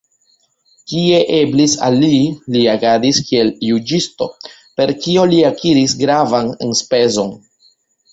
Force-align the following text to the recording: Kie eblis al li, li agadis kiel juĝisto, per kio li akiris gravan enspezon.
Kie 0.91 1.17
eblis 1.39 1.73
al 1.87 1.97
li, 2.03 2.15
li 2.55 2.63
agadis 2.71 3.19
kiel 3.27 3.51
juĝisto, 3.67 4.29
per 4.81 4.95
kio 5.05 5.27
li 5.35 5.43
akiris 5.51 5.95
gravan 6.01 6.51
enspezon. 6.69 7.31